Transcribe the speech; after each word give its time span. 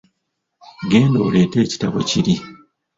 Genda 0.91 1.19
oleete 1.27 1.57
ekitabo 1.65 1.97
kiri. 2.09 2.35